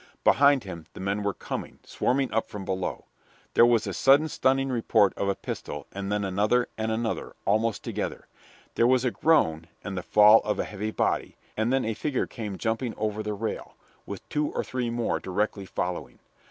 Behind 0.23 0.63
him 0.63 0.87
the 0.95 0.99
men 0.99 1.21
were 1.21 1.31
coming, 1.35 1.77
swarming 1.83 2.33
up 2.33 2.49
from 2.49 2.65
below. 2.65 3.05
There 3.53 3.67
was 3.67 3.85
a 3.85 3.93
sudden 3.93 4.29
stunning 4.29 4.69
report 4.69 5.13
of 5.15 5.29
a 5.29 5.35
pistol, 5.35 5.85
and 5.91 6.11
then 6.11 6.23
another 6.25 6.69
and 6.75 6.91
another, 6.91 7.35
almost 7.45 7.83
together. 7.83 8.25
There 8.73 8.87
was 8.87 9.05
a 9.05 9.11
groan 9.11 9.67
and 9.83 9.95
the 9.95 10.01
fall 10.01 10.39
of 10.39 10.57
a 10.57 10.63
heavy 10.63 10.89
body, 10.89 11.35
and 11.55 11.71
then 11.71 11.85
a 11.85 11.93
figure 11.93 12.25
came 12.25 12.57
jumping 12.57 12.95
over 12.97 13.21
the 13.21 13.35
rail, 13.35 13.75
with 14.07 14.27
two 14.27 14.47
or 14.53 14.63
three 14.63 14.89
more 14.89 15.19
directly 15.19 15.67
following. 15.67 16.17